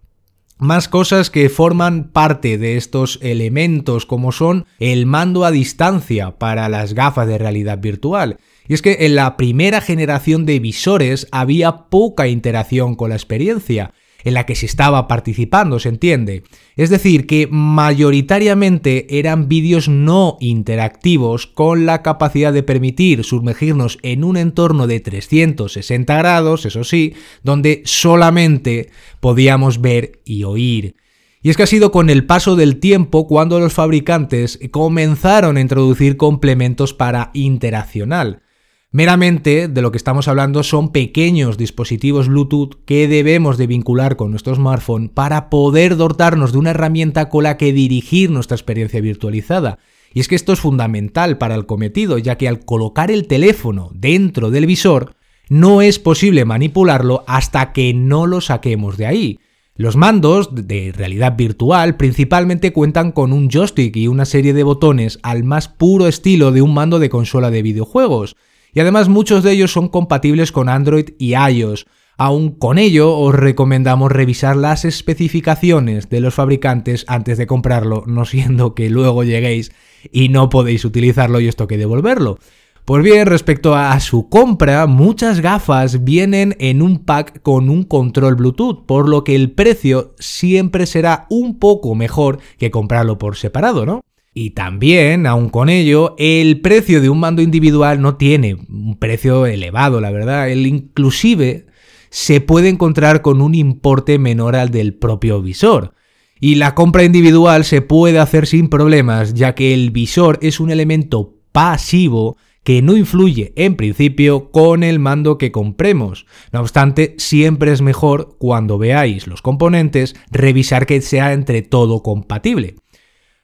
Más 0.61 0.89
cosas 0.89 1.31
que 1.31 1.49
forman 1.49 2.11
parte 2.13 2.59
de 2.59 2.77
estos 2.77 3.19
elementos 3.23 4.05
como 4.05 4.31
son 4.31 4.67
el 4.79 5.07
mando 5.07 5.47
a 5.47 5.51
distancia 5.51 6.33
para 6.39 6.69
las 6.69 6.93
gafas 6.93 7.27
de 7.27 7.39
realidad 7.39 7.79
virtual. 7.79 8.37
Y 8.69 8.75
es 8.75 8.83
que 8.83 8.99
en 9.01 9.15
la 9.15 9.39
primera 9.39 9.81
generación 9.81 10.45
de 10.45 10.61
visores 10.61 11.29
había 11.33 11.89
poca 11.89 12.29
interacción 12.29 12.95
con 12.95 13.09
la 13.09 13.17
experiencia, 13.17 13.95
en 14.25 14.35
la 14.35 14.47
que 14.47 14.55
se 14.55 14.67
estaba 14.67 15.09
participando, 15.09 15.79
se 15.79 15.89
entiende. 15.89 16.43
Es 16.77 16.91
decir, 16.91 17.27
que 17.27 17.49
mayoritariamente 17.51 19.19
eran 19.19 19.49
vídeos 19.49 19.89
no 19.89 20.37
interactivos 20.41 21.47
con 21.47 21.87
la 21.87 22.03
capacidad 22.03 22.53
de 22.53 22.63
permitir 22.63 23.25
sumergirnos 23.25 23.99
en 24.03 24.25
un 24.25 24.37
entorno 24.37 24.87
de 24.87 25.01
360 25.01 26.17
grados, 26.17 26.67
eso 26.67 26.85
sí, 26.85 27.15
donde 27.43 27.83
solamente 27.85 28.91
podíamos 29.21 29.81
ver 29.81 30.21
y 30.25 30.45
oír. 30.45 30.97
Y 31.43 31.49
es 31.49 31.57
que 31.57 31.63
ha 31.63 31.67
sido 31.67 31.91
con 31.91 32.11
el 32.11 32.27
paso 32.27 32.55
del 32.55 32.81
tiempo 32.81 33.27
cuando 33.27 33.59
los 33.61 33.73
fabricantes 33.73 34.59
comenzaron 34.71 35.57
a 35.57 35.61
introducir 35.61 36.19
complementos 36.19 36.93
para 36.93 37.31
interaccional. 37.33 38.43
Meramente 38.93 39.69
de 39.69 39.83
lo 39.83 39.93
que 39.93 39.99
estamos 39.99 40.27
hablando 40.27 40.65
son 40.65 40.91
pequeños 40.91 41.57
dispositivos 41.57 42.27
Bluetooth 42.27 42.75
que 42.85 43.07
debemos 43.07 43.57
de 43.57 43.69
vincular 43.69 44.17
con 44.17 44.33
nuestro 44.33 44.57
smartphone 44.57 45.09
para 45.09 45.49
poder 45.49 45.97
dotarnos 45.97 46.51
de 46.51 46.59
una 46.59 46.71
herramienta 46.71 47.29
con 47.29 47.45
la 47.45 47.57
que 47.57 47.73
dirigir 47.73 48.33
nuestra 48.33 48.57
experiencia 48.57 49.01
virtualizada. 49.01 49.79
Y 50.13 50.19
es 50.19 50.27
que 50.27 50.35
esto 50.35 50.53
es 50.53 50.59
fundamental 50.59 51.39
para 51.39 51.55
el 51.55 51.67
cometido, 51.67 52.19
ya 52.19 52.37
que 52.37 52.49
al 52.49 52.65
colocar 52.65 53.13
el 53.13 53.29
teléfono 53.29 53.91
dentro 53.95 54.51
del 54.51 54.67
visor, 54.67 55.15
no 55.49 55.83
es 55.83 56.01
posible 56.01 56.45
manipularlo 56.45 57.23
hasta 57.29 57.73
que 57.73 57.95
no 57.95 58.27
lo 58.27 58.41
saquemos 58.41 58.97
de 58.97 59.07
ahí. 59.07 59.39
Los 59.77 59.95
mandos 59.95 60.53
de 60.53 60.93
realidad 60.93 61.37
virtual 61.37 61.97
principalmente 61.97 62.73
cuentan 62.73 63.13
con 63.13 63.33
un 63.33 63.51
joystick 63.51 63.97
y 63.97 64.09
una 64.09 64.25
serie 64.25 64.53
de 64.53 64.65
botones 64.65 65.21
al 65.23 65.45
más 65.45 65.69
puro 65.69 66.09
estilo 66.09 66.51
de 66.51 66.61
un 66.61 66.75
mando 66.75 66.99
de 66.99 67.09
consola 67.09 67.53
de 67.53 67.63
videojuegos 67.63 68.35
y 68.73 68.81
además 68.81 69.09
muchos 69.09 69.43
de 69.43 69.53
ellos 69.53 69.73
son 69.73 69.89
compatibles 69.89 70.53
con 70.53 70.69
Android 70.69 71.11
y 71.19 71.35
iOS. 71.35 71.87
Aún 72.17 72.51
con 72.51 72.77
ello, 72.77 73.17
os 73.17 73.35
recomendamos 73.35 74.13
revisar 74.13 74.55
las 74.55 74.85
especificaciones 74.85 76.11
de 76.11 76.21
los 76.21 76.35
fabricantes 76.35 77.07
antes 77.09 77.39
de 77.39 77.47
comprarlo, 77.47 78.05
no 78.07 78.27
siendo 78.27 78.75
que 78.75 78.91
luego 78.91 79.25
lleguéis 79.25 79.73
y 80.13 80.29
no 80.29 80.51
podéis 80.51 80.85
utilizarlo 80.85 81.41
y 81.41 81.49
esto 81.49 81.67
que 81.67 81.79
devolverlo. 81.79 82.39
Pues 82.85 83.05
bien, 83.05 83.27
respecto 83.27 83.75
a 83.75 83.99
su 84.01 84.29
compra, 84.29 84.87
muchas 84.87 85.41
gafas 85.41 86.03
vienen 86.03 86.57
en 86.59 86.83
un 86.83 87.05
pack 87.05 87.41
con 87.41 87.71
un 87.71 87.85
control 87.85 88.35
Bluetooth, 88.35 88.85
por 88.85 89.09
lo 89.09 89.23
que 89.23 89.37
el 89.37 89.53
precio 89.53 90.15
siempre 90.19 90.87
será 90.87 91.27
un 91.31 91.59
poco 91.59 91.95
mejor 91.95 92.41
que 92.59 92.71
comprarlo 92.71 93.17
por 93.17 93.37
separado, 93.37 93.87
¿no? 93.87 94.01
Y 94.33 94.51
también, 94.51 95.27
aun 95.27 95.49
con 95.49 95.69
ello, 95.69 96.15
el 96.19 96.61
precio 96.61 97.01
de 97.01 97.09
un 97.09 97.19
mando 97.19 97.43
individual 97.43 98.01
no 98.01 98.17
tiene 98.17 98.55
un 98.55 98.97
precio 98.99 99.47
elevado, 99.47 100.01
la 100.01 100.13
verdad. 100.13 100.49
El 100.51 100.67
inclusive 100.67 101.67
se 102.11 102.41
puede 102.41 102.69
encontrar 102.69 103.23
con 103.23 103.41
un 103.41 103.55
importe 103.55 104.19
menor 104.19 104.55
al 104.55 104.71
del 104.71 104.95
propio 104.95 105.43
visor. 105.43 105.95
Y 106.39 106.55
la 106.55 106.75
compra 106.75 107.05
individual 107.05 107.65
se 107.65 107.83
puede 107.83 108.19
hacer 108.19 108.47
sin 108.47 108.69
problemas, 108.69 109.35
ya 109.35 109.55
que 109.55 109.75
el 109.75 109.91
visor 109.91 110.39
es 110.43 110.61
un 110.61 110.71
elemento 110.71 111.35
pasivo 111.53 112.37
que 112.63 112.83
no 112.83 112.97
influye 112.97 113.53
en 113.57 113.77
principio 113.77 114.51
con 114.51 114.83
el 114.83 114.99
mando 114.99 115.39
que 115.39 115.51
compremos. 115.51 116.27
No 116.53 116.61
obstante, 116.61 117.15
siempre 117.19 117.73
es 117.73 117.83
mejor 117.83 118.37
cuando 118.39 118.79
veáis 118.79 119.27
los 119.27 119.43
componentes 119.43 120.15
revisar 120.31 120.87
que 120.87 121.01
sea 121.01 121.33
entre 121.33 121.63
todo 121.63 122.03
compatible. 122.03 122.77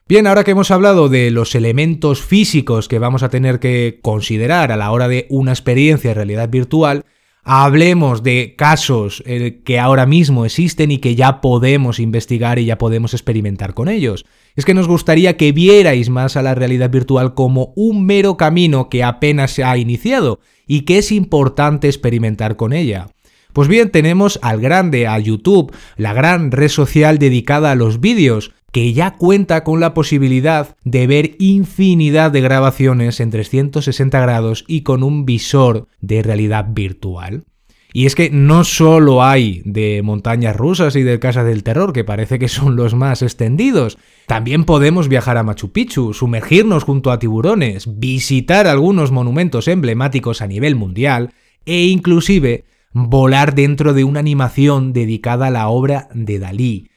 Bien, 0.08 0.28
ahora 0.28 0.44
que 0.44 0.52
hemos 0.52 0.70
hablado 0.70 1.08
de 1.08 1.32
los 1.32 1.56
elementos 1.56 2.22
físicos 2.22 2.86
que 2.86 3.00
vamos 3.00 3.24
a 3.24 3.28
tener 3.28 3.58
que 3.58 3.98
considerar 4.02 4.70
a 4.70 4.76
la 4.76 4.92
hora 4.92 5.08
de 5.08 5.26
una 5.30 5.50
experiencia 5.50 6.10
de 6.10 6.14
realidad 6.14 6.48
virtual, 6.48 7.04
hablemos 7.42 8.22
de 8.22 8.54
casos 8.56 9.24
eh, 9.26 9.62
que 9.64 9.80
ahora 9.80 10.06
mismo 10.06 10.44
existen 10.44 10.92
y 10.92 10.98
que 10.98 11.16
ya 11.16 11.40
podemos 11.40 11.98
investigar 11.98 12.60
y 12.60 12.66
ya 12.66 12.78
podemos 12.78 13.14
experimentar 13.14 13.74
con 13.74 13.88
ellos. 13.88 14.26
Es 14.54 14.64
que 14.64 14.74
nos 14.74 14.86
gustaría 14.86 15.36
que 15.36 15.50
vierais 15.50 16.08
más 16.08 16.36
a 16.36 16.42
la 16.42 16.54
realidad 16.54 16.90
virtual 16.90 17.34
como 17.34 17.72
un 17.74 18.06
mero 18.06 18.36
camino 18.36 18.88
que 18.88 19.02
apenas 19.02 19.50
se 19.50 19.64
ha 19.64 19.76
iniciado 19.76 20.38
y 20.68 20.82
que 20.82 20.98
es 20.98 21.10
importante 21.10 21.88
experimentar 21.88 22.54
con 22.54 22.72
ella. 22.72 23.08
Pues 23.52 23.66
bien, 23.66 23.90
tenemos 23.90 24.38
al 24.42 24.60
grande, 24.60 25.08
a 25.08 25.18
YouTube, 25.18 25.74
la 25.96 26.12
gran 26.12 26.52
red 26.52 26.68
social 26.68 27.18
dedicada 27.18 27.72
a 27.72 27.74
los 27.74 28.00
vídeos, 28.00 28.52
que 28.76 28.92
ya 28.92 29.12
cuenta 29.12 29.64
con 29.64 29.80
la 29.80 29.94
posibilidad 29.94 30.76
de 30.84 31.06
ver 31.06 31.36
infinidad 31.38 32.30
de 32.30 32.42
grabaciones 32.42 33.20
en 33.20 33.30
360 33.30 34.20
grados 34.20 34.66
y 34.68 34.82
con 34.82 35.02
un 35.02 35.24
visor 35.24 35.88
de 36.02 36.22
realidad 36.22 36.66
virtual. 36.68 37.46
Y 37.94 38.04
es 38.04 38.14
que 38.14 38.28
no 38.28 38.64
solo 38.64 39.24
hay 39.24 39.62
de 39.64 40.02
montañas 40.04 40.54
rusas 40.54 40.94
y 40.94 41.02
de 41.04 41.18
casas 41.18 41.46
del 41.46 41.62
terror, 41.62 41.94
que 41.94 42.04
parece 42.04 42.38
que 42.38 42.48
son 42.48 42.76
los 42.76 42.94
más 42.94 43.22
extendidos, 43.22 43.96
también 44.26 44.64
podemos 44.64 45.08
viajar 45.08 45.38
a 45.38 45.42
Machu 45.42 45.72
Picchu, 45.72 46.12
sumergirnos 46.12 46.84
junto 46.84 47.10
a 47.10 47.18
tiburones, 47.18 47.98
visitar 47.98 48.66
algunos 48.66 49.10
monumentos 49.10 49.68
emblemáticos 49.68 50.42
a 50.42 50.46
nivel 50.46 50.76
mundial 50.76 51.32
e 51.64 51.86
inclusive 51.86 52.66
volar 52.92 53.54
dentro 53.54 53.94
de 53.94 54.04
una 54.04 54.20
animación 54.20 54.92
dedicada 54.92 55.46
a 55.46 55.50
la 55.50 55.68
obra 55.68 56.10
de 56.12 56.38
Dalí 56.38 56.90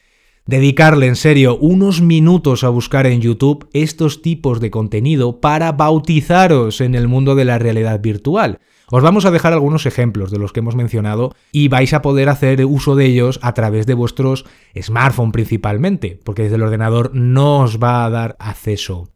dedicarle 0.49 1.05
en 1.05 1.15
serio 1.15 1.57
unos 1.61 2.01
minutos 2.01 2.63
a 2.63 2.69
buscar 2.69 3.05
en 3.05 3.21
YouTube 3.21 3.69
estos 3.71 4.23
tipos 4.23 4.59
de 4.59 4.71
contenido 4.71 5.39
para 5.39 5.71
bautizaros 5.73 6.81
en 6.81 6.95
el 6.95 7.07
mundo 7.07 7.35
de 7.35 7.45
la 7.45 7.59
realidad 7.59 8.01
virtual. 8.01 8.59
Os 8.89 9.03
vamos 9.03 9.25
a 9.25 9.31
dejar 9.31 9.53
algunos 9.53 9.85
ejemplos 9.85 10.31
de 10.31 10.39
los 10.39 10.51
que 10.51 10.61
hemos 10.61 10.75
mencionado 10.75 11.35
y 11.51 11.67
vais 11.67 11.93
a 11.93 12.01
poder 12.01 12.29
hacer 12.29 12.65
uso 12.65 12.95
de 12.95 13.05
ellos 13.05 13.39
a 13.43 13.53
través 13.53 13.85
de 13.85 13.93
vuestros 13.93 14.45
smartphones 14.75 15.33
principalmente, 15.33 16.19
porque 16.23 16.41
desde 16.41 16.55
el 16.55 16.63
ordenador 16.63 17.11
no 17.13 17.59
os 17.59 17.77
va 17.77 18.03
a 18.03 18.09
dar 18.09 18.35
acceso. 18.39 19.07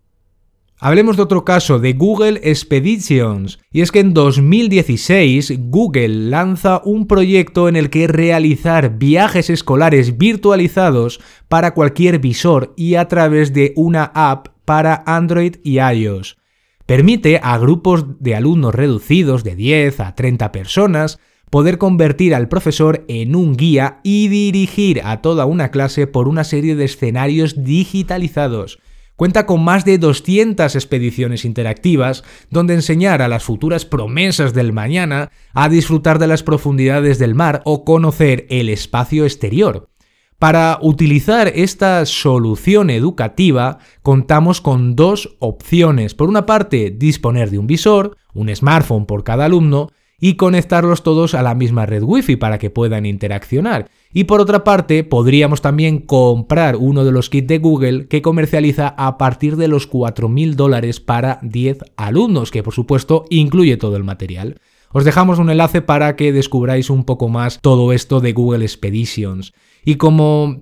Hablemos 0.79 1.15
de 1.15 1.23
otro 1.23 1.45
caso, 1.45 1.79
de 1.79 1.93
Google 1.93 2.41
Expeditions. 2.43 3.59
Y 3.71 3.81
es 3.81 3.91
que 3.91 3.99
en 3.99 4.13
2016 4.13 5.69
Google 5.69 6.09
lanza 6.09 6.81
un 6.83 7.07
proyecto 7.07 7.69
en 7.69 7.75
el 7.75 7.89
que 7.89 8.07
realizar 8.07 8.97
viajes 8.97 9.49
escolares 9.49 10.17
virtualizados 10.17 11.21
para 11.47 11.73
cualquier 11.73 12.19
visor 12.19 12.73
y 12.75 12.95
a 12.95 13.07
través 13.07 13.53
de 13.53 13.73
una 13.75 14.11
app 14.13 14.47
para 14.65 15.03
Android 15.05 15.55
y 15.63 15.79
iOS. 15.79 16.37
Permite 16.85 17.39
a 17.41 17.57
grupos 17.57 18.19
de 18.19 18.35
alumnos 18.35 18.75
reducidos 18.75 19.43
de 19.43 19.55
10 19.55 19.99
a 20.01 20.15
30 20.15 20.51
personas 20.51 21.19
poder 21.49 21.77
convertir 21.77 22.35
al 22.35 22.49
profesor 22.49 23.05
en 23.07 23.35
un 23.35 23.55
guía 23.55 24.01
y 24.03 24.27
dirigir 24.27 25.01
a 25.05 25.21
toda 25.21 25.45
una 25.45 25.69
clase 25.69 26.07
por 26.07 26.27
una 26.27 26.43
serie 26.43 26.75
de 26.75 26.85
escenarios 26.85 27.63
digitalizados 27.63 28.79
Cuenta 29.15 29.45
con 29.45 29.63
más 29.63 29.85
de 29.85 29.99
200 29.99 30.75
expediciones 30.75 31.45
interactivas 31.45 32.23
donde 32.49 32.73
enseñar 32.73 33.21
a 33.21 33.27
las 33.27 33.43
futuras 33.43 33.85
promesas 33.85 34.53
del 34.53 34.73
mañana 34.73 35.31
a 35.53 35.69
disfrutar 35.69 36.17
de 36.17 36.27
las 36.27 36.41
profundidades 36.41 37.19
del 37.19 37.35
mar 37.35 37.61
o 37.65 37.85
conocer 37.85 38.47
el 38.49 38.69
espacio 38.69 39.25
exterior. 39.25 39.89
Para 40.39 40.79
utilizar 40.81 41.47
esta 41.55 42.05
solución 42.05 42.89
educativa 42.89 43.77
contamos 44.01 44.59
con 44.59 44.95
dos 44.95 45.37
opciones. 45.39 46.15
Por 46.15 46.27
una 46.27 46.45
parte, 46.45 46.89
disponer 46.89 47.49
de 47.49 47.59
un 47.59 47.67
visor, 47.67 48.17
un 48.33 48.53
smartphone 48.53 49.05
por 49.05 49.23
cada 49.23 49.45
alumno, 49.45 49.89
y 50.23 50.35
conectarlos 50.35 51.03
todos 51.03 51.33
a 51.33 51.43
la 51.43 51.53
misma 51.53 51.85
red 51.85 52.01
Wi-Fi 52.01 52.37
para 52.37 52.57
que 52.57 52.69
puedan 52.69 53.05
interaccionar. 53.05 53.89
Y 54.13 54.23
por 54.23 54.39
otra 54.39 54.63
parte, 54.63 55.03
podríamos 55.03 55.61
también 55.61 55.99
comprar 55.99 56.77
uno 56.77 57.03
de 57.03 57.11
los 57.11 57.29
kits 57.29 57.49
de 57.49 57.57
Google 57.57 58.07
que 58.07 58.21
comercializa 58.21 58.95
a 58.97 59.17
partir 59.17 59.57
de 59.57 59.67
los 59.67 59.91
4.000 59.91 60.53
dólares 60.53 61.01
para 61.01 61.39
10 61.41 61.79
alumnos, 61.97 62.51
que 62.51 62.63
por 62.63 62.73
supuesto 62.73 63.25
incluye 63.29 63.75
todo 63.75 63.97
el 63.97 64.05
material. 64.05 64.61
Os 64.93 65.03
dejamos 65.03 65.39
un 65.39 65.49
enlace 65.49 65.81
para 65.81 66.15
que 66.15 66.31
descubráis 66.31 66.89
un 66.89 67.03
poco 67.03 67.27
más 67.27 67.59
todo 67.59 67.91
esto 67.91 68.21
de 68.21 68.31
Google 68.31 68.63
Expeditions. 68.63 69.51
Y 69.83 69.95
como 69.95 70.61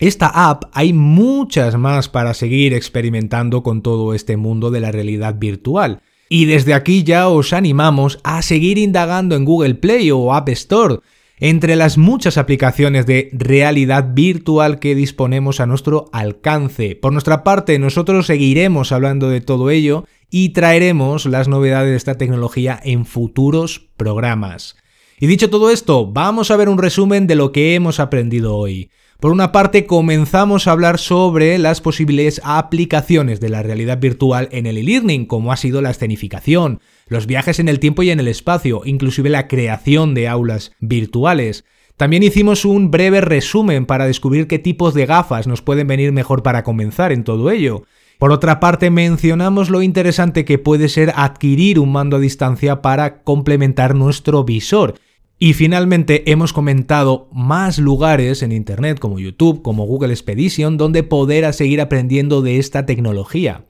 esta 0.00 0.50
app 0.50 0.64
hay 0.72 0.92
muchas 0.92 1.76
más 1.76 2.08
para 2.08 2.34
seguir 2.34 2.74
experimentando 2.74 3.62
con 3.62 3.82
todo 3.82 4.14
este 4.14 4.36
mundo 4.36 4.72
de 4.72 4.80
la 4.80 4.90
realidad 4.90 5.36
virtual. 5.38 6.02
Y 6.28 6.46
desde 6.46 6.74
aquí 6.74 7.04
ya 7.04 7.28
os 7.28 7.52
animamos 7.52 8.18
a 8.24 8.42
seguir 8.42 8.78
indagando 8.78 9.36
en 9.36 9.44
Google 9.44 9.76
Play 9.76 10.10
o 10.10 10.34
App 10.34 10.48
Store, 10.50 11.00
entre 11.38 11.76
las 11.76 11.98
muchas 11.98 12.38
aplicaciones 12.38 13.06
de 13.06 13.28
realidad 13.32 14.12
virtual 14.14 14.78
que 14.78 14.94
disponemos 14.94 15.60
a 15.60 15.66
nuestro 15.66 16.06
alcance. 16.12 16.96
Por 16.96 17.12
nuestra 17.12 17.44
parte, 17.44 17.78
nosotros 17.78 18.26
seguiremos 18.26 18.90
hablando 18.90 19.28
de 19.28 19.40
todo 19.40 19.70
ello 19.70 20.04
y 20.30 20.50
traeremos 20.50 21.26
las 21.26 21.46
novedades 21.46 21.90
de 21.90 21.96
esta 21.96 22.16
tecnología 22.16 22.80
en 22.82 23.04
futuros 23.04 23.88
programas. 23.96 24.76
Y 25.18 25.26
dicho 25.26 25.50
todo 25.50 25.70
esto, 25.70 26.06
vamos 26.10 26.50
a 26.50 26.56
ver 26.56 26.68
un 26.68 26.78
resumen 26.78 27.26
de 27.26 27.36
lo 27.36 27.52
que 27.52 27.74
hemos 27.74 28.00
aprendido 28.00 28.56
hoy. 28.56 28.90
Por 29.20 29.32
una 29.32 29.50
parte, 29.50 29.86
comenzamos 29.86 30.66
a 30.66 30.72
hablar 30.72 30.98
sobre 30.98 31.56
las 31.56 31.80
posibles 31.80 32.38
aplicaciones 32.44 33.40
de 33.40 33.48
la 33.48 33.62
realidad 33.62 33.98
virtual 33.98 34.50
en 34.52 34.66
el 34.66 34.76
e-learning, 34.76 35.24
como 35.24 35.52
ha 35.52 35.56
sido 35.56 35.80
la 35.80 35.90
escenificación, 35.90 36.80
los 37.08 37.26
viajes 37.26 37.58
en 37.58 37.70
el 37.70 37.80
tiempo 37.80 38.02
y 38.02 38.10
en 38.10 38.20
el 38.20 38.28
espacio, 38.28 38.82
inclusive 38.84 39.30
la 39.30 39.48
creación 39.48 40.12
de 40.12 40.28
aulas 40.28 40.72
virtuales. 40.80 41.64
También 41.96 42.24
hicimos 42.24 42.66
un 42.66 42.90
breve 42.90 43.22
resumen 43.22 43.86
para 43.86 44.06
descubrir 44.06 44.48
qué 44.48 44.58
tipos 44.58 44.92
de 44.92 45.06
gafas 45.06 45.46
nos 45.46 45.62
pueden 45.62 45.86
venir 45.86 46.12
mejor 46.12 46.42
para 46.42 46.62
comenzar 46.62 47.10
en 47.10 47.24
todo 47.24 47.50
ello. 47.50 47.84
Por 48.18 48.32
otra 48.32 48.60
parte, 48.60 48.90
mencionamos 48.90 49.70
lo 49.70 49.80
interesante 49.80 50.44
que 50.44 50.58
puede 50.58 50.90
ser 50.90 51.14
adquirir 51.16 51.78
un 51.78 51.90
mando 51.90 52.18
a 52.18 52.20
distancia 52.20 52.82
para 52.82 53.22
complementar 53.22 53.94
nuestro 53.94 54.44
visor, 54.44 54.94
y 55.38 55.52
finalmente 55.52 56.30
hemos 56.30 56.52
comentado 56.52 57.28
más 57.32 57.78
lugares 57.78 58.42
en 58.42 58.52
Internet 58.52 58.98
como 58.98 59.18
YouTube, 59.18 59.62
como 59.62 59.84
Google 59.84 60.12
Expedition, 60.12 60.78
donde 60.78 61.02
poder 61.02 61.52
seguir 61.52 61.80
aprendiendo 61.80 62.40
de 62.40 62.58
esta 62.58 62.86
tecnología. 62.86 63.66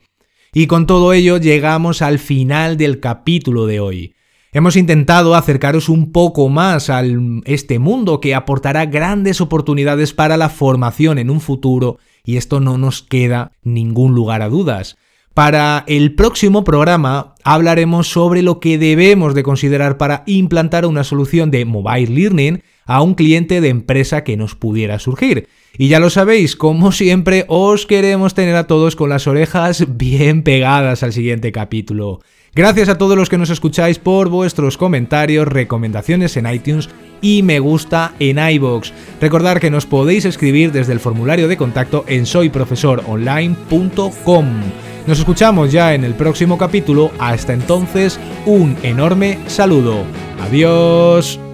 Y 0.53 0.69
con 0.69 0.87
todo 0.87 1.13
ello 1.13 1.39
llegamos 1.39 2.03
al 2.03 2.19
final 2.19 2.77
del 2.77 3.01
capítulo 3.01 3.67
de 3.67 3.81
hoy. 3.81 4.15
Hemos 4.53 4.77
intentado 4.77 5.35
acercaros 5.35 5.89
un 5.89 6.13
poco 6.13 6.49
más 6.49 6.89
a 6.89 7.03
este 7.45 7.79
mundo 7.79 8.21
que 8.21 8.35
aportará 8.35 8.87
grandes 8.87 9.41
oportunidades 9.41 10.15
para 10.15 10.37
la 10.37 10.49
formación 10.49 11.19
en 11.19 11.31
un 11.31 11.41
futuro 11.41 11.99
y 12.25 12.39
esto 12.39 12.61
no 12.61 12.79
nos 12.79 13.03
queda 13.03 13.53
ningún 13.63 14.15
lugar 14.15 14.41
a 14.41 14.49
dudas. 14.49 14.97
Para 15.37 15.85
el 15.87 16.15
próximo 16.15 16.65
programa 16.65 17.35
hablaremos 17.45 18.09
sobre 18.09 18.41
lo 18.41 18.59
que 18.59 18.79
debemos 18.79 19.35
de 19.35 19.43
considerar 19.43 19.99
para 19.99 20.23
implantar 20.25 20.87
una 20.87 21.05
solución 21.05 21.51
de 21.51 21.67
mobile 21.67 22.11
learning 22.11 22.63
a 22.87 23.03
un 23.03 23.13
cliente 23.13 23.61
de 23.61 23.69
empresa 23.69 24.25
que 24.25 24.39
nos 24.39 24.55
pudiera 24.55 24.99
surgir. 24.99 25.47
Y 25.77 25.89
ya 25.89 26.01
lo 26.01 26.09
sabéis, 26.09 26.57
como 26.57 26.91
siempre, 26.91 27.45
os 27.49 27.85
queremos 27.85 28.33
tener 28.33 28.57
a 28.57 28.67
todos 28.67 28.97
con 28.97 29.11
las 29.11 29.27
orejas 29.27 29.85
bien 29.99 30.43
pegadas 30.43 31.03
al 31.03 31.13
siguiente 31.13 31.53
capítulo. 31.53 32.21
Gracias 32.55 32.89
a 32.89 32.97
todos 32.97 33.19
los 33.19 33.29
que 33.29 33.37
nos 33.37 33.51
escucháis 33.51 33.99
por 33.99 34.31
vuestros 34.31 34.79
comentarios, 34.79 35.47
recomendaciones 35.47 36.35
en 36.39 36.51
iTunes 36.51 36.89
y 37.21 37.43
me 37.43 37.59
gusta 37.59 38.15
en 38.21 38.39
iBox. 38.39 38.91
Recordad 39.21 39.59
que 39.59 39.71
nos 39.71 39.85
podéis 39.85 40.25
escribir 40.25 40.73
desde 40.73 40.95
el 40.95 41.01
formulario 41.01 41.47
de 41.47 41.59
contacto 41.59 42.07
en 42.09 42.25
soyprofesoronline.com. 42.25 44.86
Nos 45.07 45.21
escuchamos 45.21 45.71
ya 45.71 45.95
en 45.95 46.03
el 46.03 46.15
próximo 46.15 46.59
capítulo. 46.59 47.13
Hasta 47.19 47.53
entonces, 47.53 48.19
un 48.45 48.77
enorme 48.83 49.39
saludo. 49.47 50.05
Adiós. 50.41 51.46